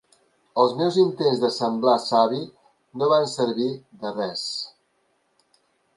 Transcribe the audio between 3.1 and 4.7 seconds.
van ser servir de res.